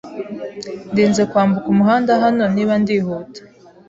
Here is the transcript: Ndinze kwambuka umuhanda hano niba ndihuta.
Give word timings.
Ndinze 0.91 1.21
kwambuka 1.29 1.67
umuhanda 1.73 2.11
hano 2.23 2.43
niba 2.55 2.73
ndihuta. 2.81 3.39